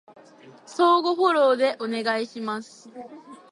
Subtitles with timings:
[0.65, 2.89] 相互フォローでお願いします